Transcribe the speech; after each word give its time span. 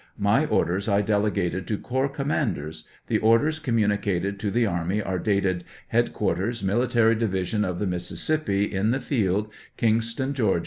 My 0.17 0.47
orders 0.47 0.89
I 0.89 1.03
delegated 1.03 1.67
to 1.67 1.77
corps 1.77 2.09
commanders; 2.09 2.87
the 3.05 3.19
orders 3.19 3.59
communicated 3.59 4.39
to 4.39 4.49
the 4.49 4.65
army 4.65 4.99
are 4.99 5.19
dated," 5.19 5.63
Head 5.89 6.11
quarters, 6.11 6.63
Military 6.63 7.13
division 7.13 7.63
of 7.63 7.77
the 7.77 7.85
Mississippi, 7.85 8.63
in 8.63 8.89
the 8.89 8.99
field, 8.99 9.49
Kingston, 9.77 10.33
Ga. 10.33 10.59